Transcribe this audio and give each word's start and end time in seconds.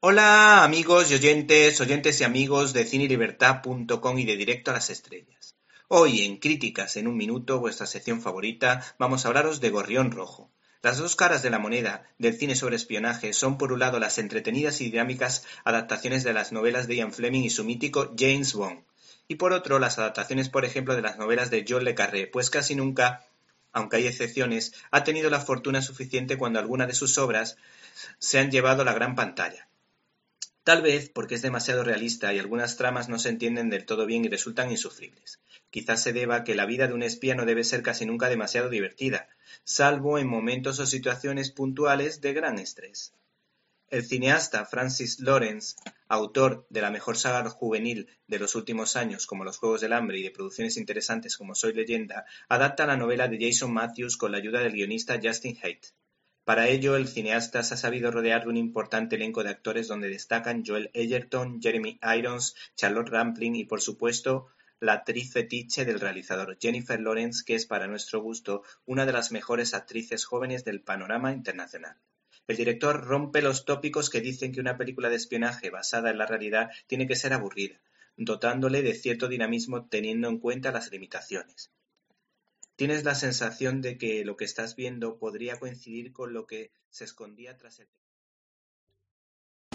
Hola 0.00 0.62
amigos 0.62 1.10
y 1.10 1.14
oyentes, 1.14 1.80
oyentes 1.80 2.20
y 2.20 2.24
amigos 2.24 2.72
de 2.72 2.84
cinelibertad.com 2.84 4.18
y 4.20 4.24
de 4.24 4.36
Directo 4.36 4.70
a 4.70 4.74
las 4.74 4.90
Estrellas. 4.90 5.56
Hoy 5.88 6.24
en 6.24 6.36
Críticas 6.36 6.96
en 6.96 7.08
un 7.08 7.16
Minuto, 7.16 7.58
vuestra 7.58 7.84
sección 7.84 8.22
favorita, 8.22 8.94
vamos 9.00 9.24
a 9.24 9.28
hablaros 9.28 9.60
de 9.60 9.70
Gorrión 9.70 10.12
Rojo. 10.12 10.52
Las 10.82 10.98
dos 10.98 11.16
caras 11.16 11.42
de 11.42 11.50
la 11.50 11.58
moneda 11.58 12.04
del 12.16 12.38
cine 12.38 12.54
sobre 12.54 12.76
espionaje 12.76 13.32
son 13.32 13.58
por 13.58 13.72
un 13.72 13.80
lado 13.80 13.98
las 13.98 14.18
entretenidas 14.18 14.80
y 14.82 14.84
dinámicas 14.88 15.44
adaptaciones 15.64 16.22
de 16.22 16.32
las 16.32 16.52
novelas 16.52 16.86
de 16.86 16.94
Ian 16.94 17.12
Fleming 17.12 17.42
y 17.42 17.50
su 17.50 17.64
mítico 17.64 18.14
James 18.16 18.54
Bond, 18.54 18.84
y 19.26 19.34
por 19.34 19.52
otro 19.52 19.80
las 19.80 19.98
adaptaciones 19.98 20.48
por 20.48 20.64
ejemplo 20.64 20.94
de 20.94 21.02
las 21.02 21.18
novelas 21.18 21.50
de 21.50 21.64
John 21.68 21.82
le 21.82 21.96
Carré, 21.96 22.28
pues 22.28 22.50
casi 22.50 22.76
nunca 22.76 23.26
aunque 23.72 23.96
hay 23.96 24.06
excepciones, 24.06 24.74
ha 24.92 25.02
tenido 25.02 25.28
la 25.28 25.40
fortuna 25.40 25.82
suficiente 25.82 26.38
cuando 26.38 26.60
alguna 26.60 26.86
de 26.86 26.94
sus 26.94 27.18
obras 27.18 27.56
se 28.18 28.38
han 28.38 28.52
llevado 28.52 28.82
a 28.82 28.84
la 28.84 28.94
gran 28.94 29.14
pantalla. 29.16 29.67
Tal 30.68 30.82
vez 30.82 31.08
porque 31.08 31.34
es 31.34 31.40
demasiado 31.40 31.82
realista 31.82 32.34
y 32.34 32.38
algunas 32.38 32.76
tramas 32.76 33.08
no 33.08 33.18
se 33.18 33.30
entienden 33.30 33.70
del 33.70 33.86
todo 33.86 34.04
bien 34.04 34.26
y 34.26 34.28
resultan 34.28 34.70
insufribles. 34.70 35.40
Quizás 35.70 36.02
se 36.02 36.12
deba 36.12 36.36
a 36.36 36.44
que 36.44 36.54
la 36.54 36.66
vida 36.66 36.86
de 36.86 36.92
un 36.92 37.02
espía 37.02 37.34
no 37.34 37.46
debe 37.46 37.64
ser 37.64 37.80
casi 37.80 38.04
nunca 38.04 38.28
demasiado 38.28 38.68
divertida, 38.68 39.30
salvo 39.64 40.18
en 40.18 40.26
momentos 40.26 40.78
o 40.78 40.84
situaciones 40.84 41.52
puntuales 41.52 42.20
de 42.20 42.34
gran 42.34 42.58
estrés. 42.58 43.14
El 43.88 44.04
cineasta 44.04 44.66
Francis 44.66 45.20
Lawrence, 45.20 45.74
autor 46.06 46.66
de 46.68 46.82
la 46.82 46.90
mejor 46.90 47.16
saga 47.16 47.48
juvenil 47.48 48.06
de 48.26 48.38
los 48.38 48.54
últimos 48.54 48.94
años 48.94 49.26
como 49.26 49.44
Los 49.44 49.56
Juegos 49.56 49.80
del 49.80 49.94
Hambre 49.94 50.18
y 50.18 50.22
de 50.22 50.32
producciones 50.32 50.76
interesantes 50.76 51.38
como 51.38 51.54
Soy 51.54 51.72
leyenda, 51.72 52.26
adapta 52.46 52.84
la 52.84 52.98
novela 52.98 53.26
de 53.26 53.38
Jason 53.40 53.72
Matthews 53.72 54.18
con 54.18 54.32
la 54.32 54.36
ayuda 54.36 54.60
del 54.60 54.74
guionista 54.74 55.18
Justin 55.18 55.56
Haidt. 55.62 55.86
Para 56.48 56.66
ello, 56.68 56.96
el 56.96 57.08
cineasta 57.08 57.62
se 57.62 57.74
ha 57.74 57.76
sabido 57.76 58.10
rodear 58.10 58.44
de 58.44 58.48
un 58.48 58.56
importante 58.56 59.16
elenco 59.16 59.44
de 59.44 59.50
actores 59.50 59.86
donde 59.86 60.08
destacan 60.08 60.64
Joel 60.64 60.88
Egerton, 60.94 61.60
Jeremy 61.60 62.00
Irons, 62.16 62.54
Charlotte 62.74 63.10
Rampling 63.10 63.54
y, 63.54 63.66
por 63.66 63.82
supuesto, 63.82 64.46
la 64.80 64.94
actriz 64.94 65.30
fetiche 65.30 65.84
del 65.84 66.00
realizador, 66.00 66.56
Jennifer 66.58 66.98
Lawrence, 66.98 67.44
que 67.44 67.54
es 67.54 67.66
para 67.66 67.86
nuestro 67.86 68.22
gusto 68.22 68.62
una 68.86 69.04
de 69.04 69.12
las 69.12 69.30
mejores 69.30 69.74
actrices 69.74 70.24
jóvenes 70.24 70.64
del 70.64 70.80
panorama 70.80 71.32
internacional. 71.32 71.98
El 72.46 72.56
director 72.56 73.04
rompe 73.04 73.42
los 73.42 73.66
tópicos 73.66 74.08
que 74.08 74.22
dicen 74.22 74.50
que 74.50 74.60
una 74.60 74.78
película 74.78 75.10
de 75.10 75.16
espionaje 75.16 75.68
basada 75.68 76.08
en 76.08 76.16
la 76.16 76.24
realidad 76.24 76.70
tiene 76.86 77.06
que 77.06 77.16
ser 77.16 77.34
aburrida, 77.34 77.78
dotándole 78.16 78.80
de 78.80 78.94
cierto 78.94 79.28
dinamismo 79.28 79.86
teniendo 79.86 80.30
en 80.30 80.38
cuenta 80.38 80.72
las 80.72 80.90
limitaciones 80.90 81.70
tienes 82.78 83.02
la 83.04 83.16
sensación 83.16 83.82
de 83.82 83.98
que 83.98 84.24
lo 84.24 84.36
que 84.36 84.44
estás 84.44 84.76
viendo 84.76 85.18
podría 85.18 85.58
coincidir 85.58 86.12
con 86.12 86.32
lo 86.32 86.46
que 86.46 86.70
se 86.90 87.04
escondía 87.04 87.58
tras 87.58 87.80
el... 87.80 87.88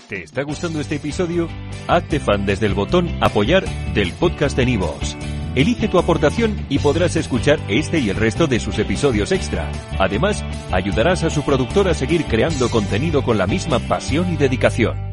¿Te 0.07 0.23
está 0.23 0.43
gustando 0.43 0.79
este 0.79 0.95
episodio? 0.95 1.49
Hazte 1.87 2.21
fan 2.21 2.45
desde 2.45 2.65
el 2.65 2.73
botón 2.73 3.09
apoyar 3.21 3.65
del 3.93 4.13
podcast 4.13 4.55
de 4.55 4.65
Nivos. 4.65 5.17
Elige 5.53 5.89
tu 5.89 5.99
aportación 5.99 6.65
y 6.69 6.79
podrás 6.79 7.17
escuchar 7.17 7.59
este 7.67 7.99
y 7.99 8.09
el 8.09 8.15
resto 8.15 8.47
de 8.47 8.61
sus 8.61 8.79
episodios 8.79 9.33
extra. 9.33 9.69
Además, 9.99 10.41
ayudarás 10.71 11.23
a 11.23 11.29
su 11.29 11.43
productor 11.43 11.89
a 11.89 11.93
seguir 11.93 12.23
creando 12.25 12.69
contenido 12.69 13.21
con 13.23 13.37
la 13.37 13.47
misma 13.47 13.79
pasión 13.79 14.33
y 14.33 14.37
dedicación. 14.37 15.12